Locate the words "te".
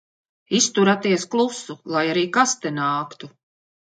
2.65-2.71